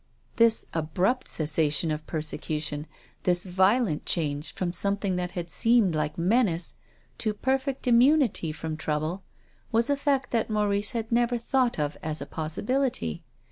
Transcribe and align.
This 0.37 0.65
abrupt 0.73 1.27
cessation 1.27 1.91
of 1.91 2.07
persecution, 2.07 2.87
this 3.21 3.45
violent 3.45 4.03
change 4.03 4.51
from 4.55 4.73
something 4.73 5.15
that 5.17 5.33
had 5.37 5.47
seemed 5.47 5.93
like 5.93 6.17
menace 6.17 6.73
to 7.19 7.35
perfect 7.35 7.85
immunity 7.85 8.51
from 8.51 8.77
trouble, 8.77 9.21
was 9.71 9.91
a 9.91 9.95
fact 9.95 10.31
that 10.31 10.49
Maurice 10.49 10.93
had 10.97 11.11
never 11.11 11.37
thought 11.37 11.77
of 11.77 11.97
as 12.01 12.19
a 12.19 12.25
possibility. 12.25 13.23